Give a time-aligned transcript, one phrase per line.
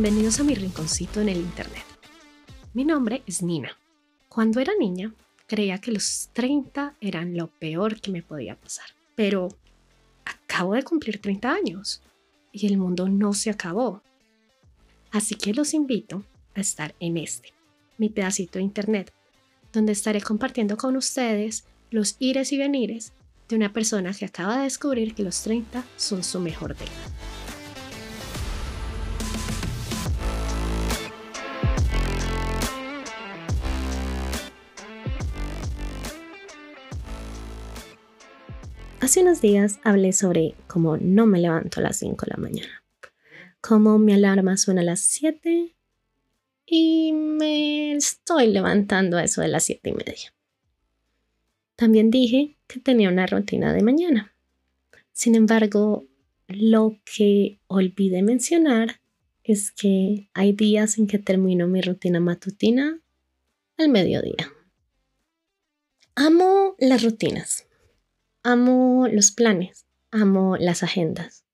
[0.00, 1.82] Bienvenidos a mi rinconcito en el Internet.
[2.72, 3.76] Mi nombre es Nina.
[4.28, 5.12] Cuando era niña,
[5.48, 8.86] creía que los 30 eran lo peor que me podía pasar.
[9.16, 9.48] Pero
[10.24, 12.00] acabo de cumplir 30 años
[12.52, 14.00] y el mundo no se acabó.
[15.10, 16.22] Así que los invito
[16.54, 17.52] a estar en este,
[17.96, 19.12] mi pedacito de Internet,
[19.72, 23.14] donde estaré compartiendo con ustedes los ires y venires
[23.48, 27.27] de una persona que acaba de descubrir que los 30 son su mejor década.
[39.08, 42.84] Hace unos días hablé sobre cómo no me levanto a las 5 de la mañana,
[43.62, 45.74] cómo mi alarma suena a las 7
[46.66, 50.34] y me estoy levantando a eso de las 7 y media.
[51.74, 54.34] También dije que tenía una rutina de mañana.
[55.12, 56.06] Sin embargo,
[56.46, 59.00] lo que olvidé mencionar
[59.42, 63.00] es que hay días en que termino mi rutina matutina
[63.78, 64.52] al mediodía.
[66.14, 67.67] Amo las rutinas
[68.44, 71.44] Amo los planes, amo las agendas.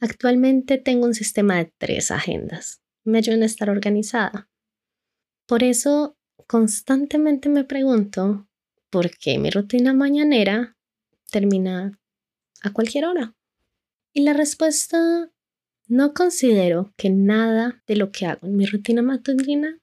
[0.00, 2.82] Actualmente tengo un sistema de tres agendas.
[3.04, 4.50] Me ayudan a estar organizada.
[5.46, 6.16] Por eso
[6.48, 8.48] constantemente me pregunto
[8.90, 10.76] por qué mi rutina mañanera
[11.30, 11.96] termina
[12.62, 13.36] a cualquier hora.
[14.12, 15.30] Y la respuesta,
[15.86, 19.78] no considero que nada de lo que hago en mi rutina matutina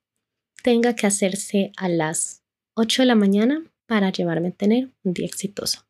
[0.62, 5.26] tenga que hacerse a las 8 de la mañana para llevarme a tener un día
[5.26, 5.87] exitoso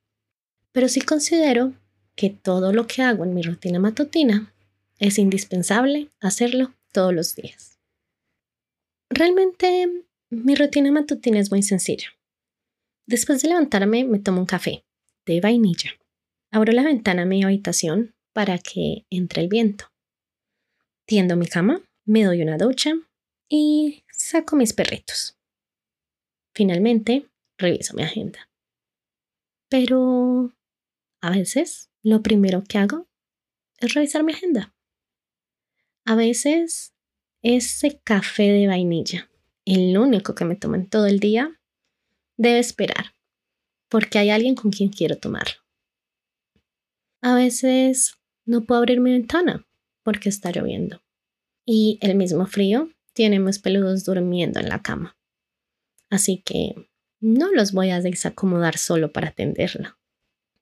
[0.71, 1.73] pero sí considero
[2.15, 4.53] que todo lo que hago en mi rutina matutina
[4.99, 7.79] es indispensable hacerlo todos los días.
[9.09, 12.09] Realmente mi rutina matutina es muy sencilla.
[13.05, 14.83] Después de levantarme me tomo un café
[15.25, 15.91] de vainilla.
[16.51, 19.85] Abro la ventana a mi habitación para que entre el viento.
[21.06, 22.94] Tiendo mi cama, me doy una ducha
[23.50, 25.38] y saco mis perritos.
[26.53, 28.50] Finalmente, reviso mi agenda.
[29.69, 30.51] Pero
[31.22, 33.07] a veces lo primero que hago
[33.79, 34.73] es revisar mi agenda.
[36.05, 36.94] A veces
[37.41, 39.29] ese café de vainilla,
[39.66, 41.59] el único que me tomo en todo el día,
[42.38, 43.13] debe esperar,
[43.89, 45.56] porque hay alguien con quien quiero tomarlo.
[47.22, 49.67] A veces no puedo abrir mi ventana
[50.03, 51.03] porque está lloviendo.
[51.66, 55.17] Y el mismo frío tiene mis peludos durmiendo en la cama.
[56.09, 56.89] Así que
[57.19, 59.97] no los voy a desacomodar solo para atenderla.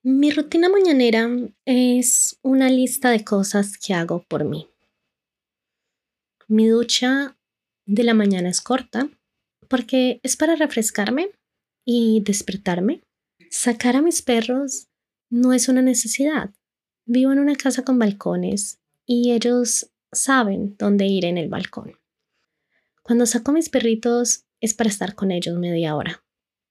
[0.08, 1.28] Mi rutina mañanera
[1.64, 4.68] es una lista de cosas que hago por mí.
[6.46, 7.36] Mi ducha
[7.86, 9.08] de la mañana es corta
[9.66, 11.30] porque es para refrescarme
[11.84, 13.02] y despertarme.
[13.50, 14.86] Sacar a mis perros
[15.28, 16.50] no es una necesidad.
[17.04, 21.98] Vivo en una casa con balcones y ellos saben dónde ir en el balcón.
[23.02, 26.22] Cuando saco a mis perritos es para estar con ellos media hora,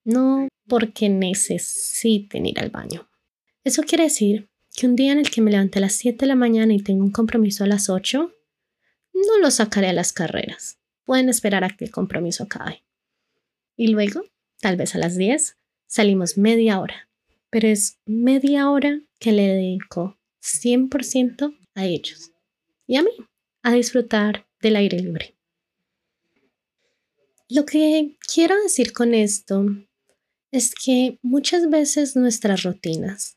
[0.06, 3.10] no porque necesiten ir al baño.
[3.66, 6.28] Eso quiere decir que un día en el que me levante a las 7 de
[6.28, 8.32] la mañana y tengo un compromiso a las 8,
[9.14, 10.78] no lo sacaré a las carreras.
[11.04, 12.84] Pueden esperar a que el compromiso acabe.
[13.76, 14.22] Y luego,
[14.60, 17.10] tal vez a las 10, salimos media hora.
[17.50, 22.34] Pero es media hora que le dedico 100% a ellos
[22.86, 23.10] y a mí,
[23.64, 25.36] a disfrutar del aire libre.
[27.50, 29.66] Lo que quiero decir con esto
[30.52, 33.35] es que muchas veces nuestras rutinas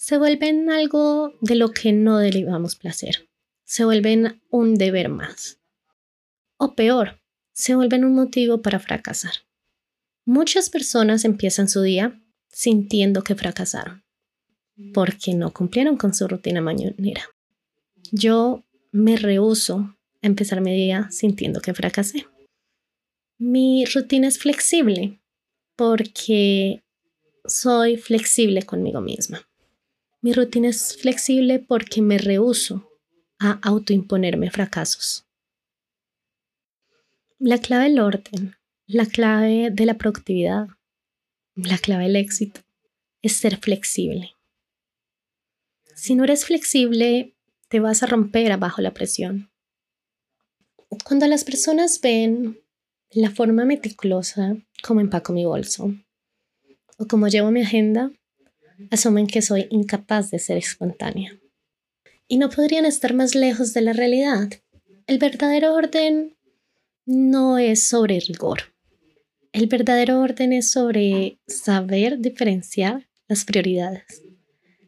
[0.00, 3.28] se vuelven algo de lo que no derivamos placer.
[3.64, 5.60] Se vuelven un deber más.
[6.56, 7.20] O peor,
[7.52, 9.34] se vuelven un motivo para fracasar.
[10.24, 12.18] Muchas personas empiezan su día
[12.48, 14.02] sintiendo que fracasaron
[14.94, 17.28] porque no cumplieron con su rutina mañanera.
[18.10, 22.26] Yo me rehuso a empezar mi día sintiendo que fracasé.
[23.36, 25.20] Mi rutina es flexible
[25.76, 26.82] porque
[27.44, 29.46] soy flexible conmigo misma.
[30.22, 32.90] Mi rutina es flexible porque me rehuso
[33.38, 35.26] a autoimponerme fracasos.
[37.38, 38.56] La clave del orden,
[38.86, 40.68] la clave de la productividad,
[41.54, 42.60] la clave del éxito
[43.22, 44.34] es ser flexible.
[45.94, 47.34] Si no eres flexible,
[47.68, 49.50] te vas a romper abajo la presión.
[51.04, 52.60] Cuando las personas ven
[53.10, 55.94] la forma meticulosa como empaco mi bolso
[56.98, 58.12] o como llevo mi agenda,
[58.90, 61.38] asumen que soy incapaz de ser espontánea.
[62.28, 64.50] Y no podrían estar más lejos de la realidad.
[65.06, 66.36] El verdadero orden
[67.04, 68.74] no es sobre rigor.
[69.52, 74.22] El verdadero orden es sobre saber diferenciar las prioridades,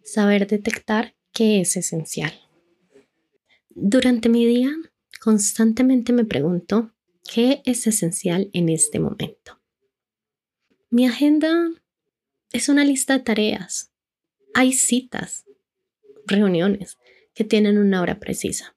[0.04, 2.32] saber detectar qué es esencial.
[3.70, 4.70] Durante mi día
[5.20, 6.92] constantemente me pregunto,
[7.32, 9.60] ¿qué es esencial en este momento?
[10.90, 11.70] Mi agenda
[12.52, 13.92] es una lista de tareas.
[14.54, 15.44] Hay citas,
[16.26, 16.98] reuniones
[17.34, 18.76] que tienen una hora precisa.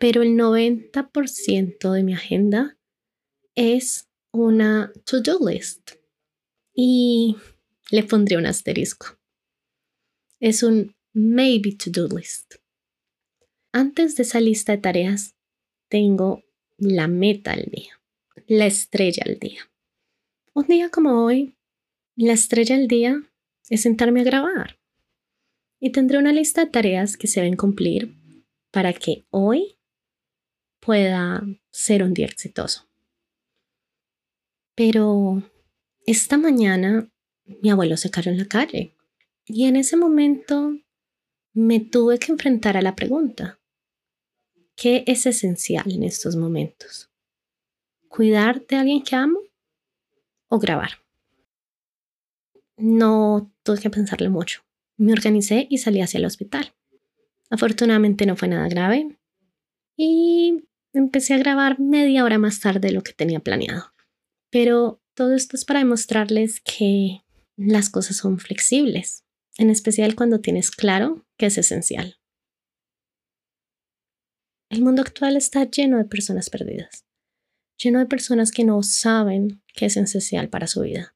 [0.00, 2.78] Pero el 90% de mi agenda
[3.54, 5.92] es una to-do list.
[6.72, 7.36] Y
[7.90, 9.18] le pondré un asterisco.
[10.40, 12.54] Es un maybe to-do list.
[13.72, 15.34] Antes de esa lista de tareas,
[15.88, 16.44] tengo
[16.78, 18.00] la meta al día,
[18.46, 19.70] la estrella al día.
[20.54, 21.57] Un día como hoy,
[22.24, 23.22] la estrella del día
[23.68, 24.78] es sentarme a grabar.
[25.80, 28.14] Y tendré una lista de tareas que se deben cumplir
[28.70, 29.78] para que hoy
[30.80, 32.88] pueda ser un día exitoso.
[34.74, 35.42] Pero
[36.06, 37.08] esta mañana
[37.62, 38.94] mi abuelo se cayó en la calle
[39.46, 40.76] y en ese momento
[41.52, 43.60] me tuve que enfrentar a la pregunta,
[44.76, 47.10] ¿qué es esencial en estos momentos?
[48.08, 49.40] ¿Cuidar de alguien que amo
[50.48, 50.90] o grabar.
[52.78, 54.62] No tuve que pensarle mucho.
[54.96, 56.74] Me organicé y salí hacia el hospital.
[57.50, 59.18] Afortunadamente no fue nada grave
[59.96, 63.92] y empecé a grabar media hora más tarde de lo que tenía planeado.
[64.50, 67.22] Pero todo esto es para demostrarles que
[67.56, 69.24] las cosas son flexibles,
[69.56, 72.18] en especial cuando tienes claro que es esencial.
[74.70, 77.08] El mundo actual está lleno de personas perdidas
[77.78, 81.14] lleno de personas que no saben qué es esencial para su vida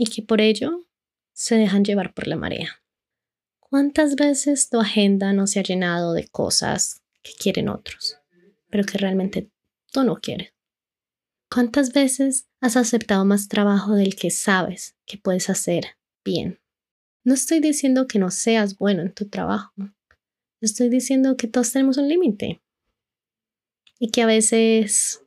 [0.00, 0.86] y que por ello
[1.32, 2.82] se dejan llevar por la marea.
[3.58, 8.16] ¿Cuántas veces tu agenda no se ha llenado de cosas que quieren otros,
[8.70, 9.50] pero que realmente
[9.92, 10.54] tú no quieres?
[11.52, 16.60] ¿Cuántas veces has aceptado más trabajo del que sabes que puedes hacer bien?
[17.22, 19.72] No estoy diciendo que no seas bueno en tu trabajo.
[20.62, 22.62] Estoy diciendo que todos tenemos un límite
[23.98, 25.20] y que a veces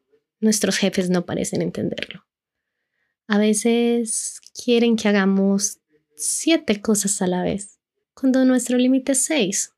[0.44, 2.26] Nuestros jefes no parecen entenderlo.
[3.28, 5.80] A veces quieren que hagamos
[6.16, 7.80] siete cosas a la vez,
[8.14, 9.74] cuando nuestro límite es seis.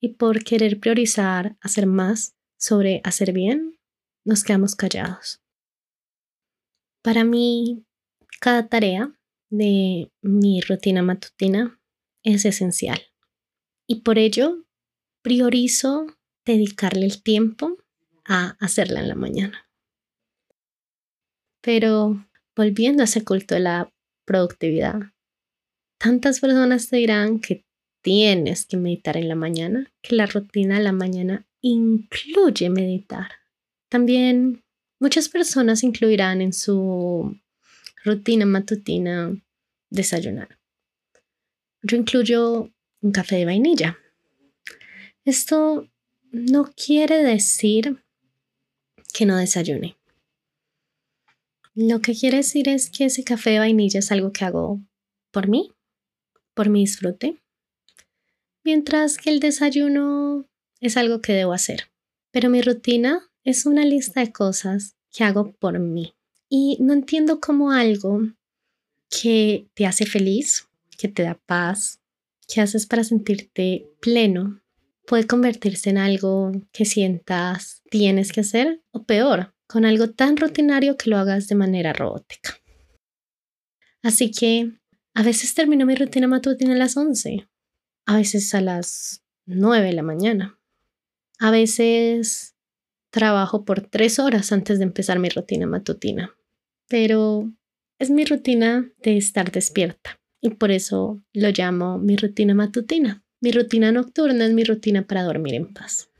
[0.00, 3.78] Y por querer priorizar hacer más sobre hacer bien,
[4.24, 5.42] nos quedamos callados.
[7.02, 7.84] Para mí,
[8.40, 9.16] cada tarea
[9.48, 11.80] de mi rutina matutina
[12.22, 13.00] es esencial.
[13.86, 14.64] Y por ello,
[15.22, 16.06] priorizo
[16.44, 17.76] dedicarle el tiempo
[18.24, 19.68] a hacerla en la mañana.
[21.60, 22.25] Pero
[22.56, 23.92] volviendo a ese culto de la
[24.24, 25.12] productividad,
[25.98, 27.64] tantas personas te dirán que
[28.02, 33.30] tienes que meditar en la mañana, que la rutina de la mañana incluye meditar.
[33.88, 34.64] También
[34.98, 37.38] muchas personas incluirán en su
[38.04, 39.36] rutina matutina
[39.90, 40.58] desayunar.
[41.82, 42.70] Yo incluyo
[43.00, 43.98] un café de vainilla.
[45.24, 45.88] Esto
[46.30, 48.02] no quiere decir
[49.12, 49.96] que no desayune.
[51.78, 54.80] Lo que quiere decir es que ese café de vainilla es algo que hago
[55.30, 55.72] por mí,
[56.54, 57.36] por mi disfrute,
[58.64, 60.46] mientras que el desayuno
[60.80, 61.90] es algo que debo hacer.
[62.30, 66.14] Pero mi rutina es una lista de cosas que hago por mí.
[66.48, 68.22] Y no entiendo cómo algo
[69.10, 70.66] que te hace feliz,
[70.96, 72.00] que te da paz,
[72.48, 74.62] que haces para sentirte pleno,
[75.06, 80.96] puede convertirse en algo que sientas tienes que hacer o peor, con algo tan rutinario
[80.96, 82.54] que lo hagas de manera robótica.
[84.02, 84.72] Así que
[85.14, 87.48] a veces termino mi rutina matutina a las 11,
[88.06, 90.58] a veces a las 9 de la mañana,
[91.38, 92.54] a veces
[93.10, 96.36] trabajo por tres horas antes de empezar mi rutina matutina,
[96.88, 97.50] pero
[97.98, 103.22] es mi rutina de estar despierta y por eso lo llamo mi rutina matutina.
[103.40, 106.10] Mi rutina nocturna es mi rutina para dormir en paz.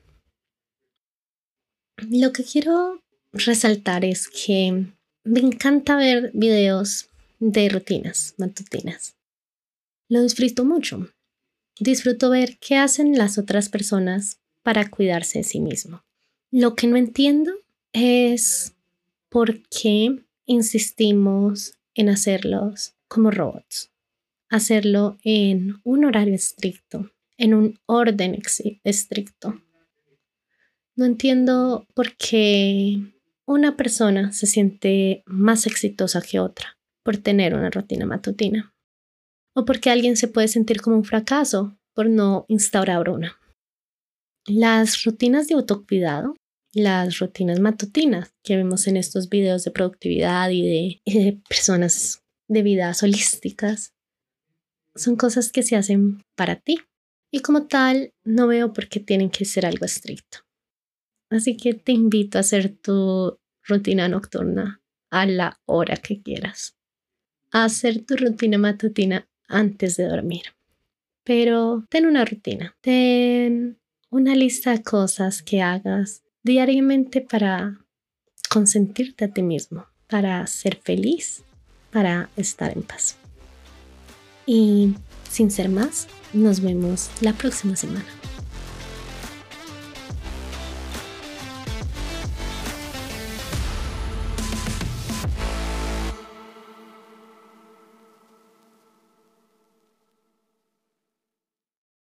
[1.96, 3.02] Lo que quiero
[3.44, 4.86] resaltar es que
[5.24, 9.16] me encanta ver videos de rutinas matutinas.
[10.08, 11.08] Lo disfruto mucho.
[11.78, 16.04] Disfruto ver qué hacen las otras personas para cuidarse de sí mismo.
[16.50, 17.52] Lo que no entiendo
[17.92, 18.72] es
[19.28, 23.90] por qué insistimos en hacerlos como robots
[24.48, 28.40] hacerlo en un horario estricto, en un orden
[28.84, 29.60] estricto.
[30.94, 33.00] No entiendo por qué
[33.46, 38.74] una persona se siente más exitosa que otra por tener una rutina matutina.
[39.54, 43.38] O porque alguien se puede sentir como un fracaso por no instaurar una.
[44.46, 46.36] Las rutinas de autocuidado,
[46.74, 53.02] las rutinas matutinas que vemos en estos videos de productividad y de, personas de vidas
[53.02, 53.94] holísticas,
[54.94, 56.78] son cosas que se hacen para ti
[57.32, 60.45] y como tal no veo por qué tienen que ser algo estricto.
[61.30, 64.80] Así que te invito a hacer tu rutina nocturna
[65.10, 66.76] a la hora que quieras.
[67.50, 70.54] A hacer tu rutina matutina antes de dormir.
[71.24, 73.78] Pero ten una rutina, ten
[74.10, 77.84] una lista de cosas que hagas diariamente para
[78.48, 81.42] consentirte a ti mismo, para ser feliz,
[81.90, 83.16] para estar en paz.
[84.46, 84.94] Y
[85.28, 88.06] sin ser más, nos vemos la próxima semana.